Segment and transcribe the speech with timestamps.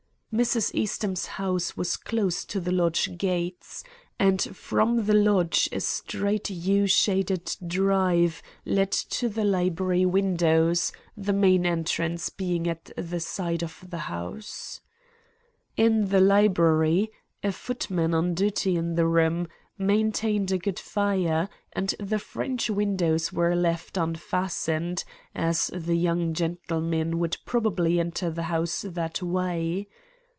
[0.33, 0.73] "Mrs.
[0.73, 3.83] Eastham's house was close to the lodge gates,
[4.17, 11.33] and from the lodge a straight yew shaded drive led to the library windows, the
[11.33, 14.79] main entrance being at the side of the house.
[15.75, 17.11] "In the library
[17.43, 23.33] a footman, on duty in the room, maintained a good fire, and the French windows
[23.33, 25.03] were left unfastened,
[25.35, 29.89] as the young gentlemen would probably enter the house that way.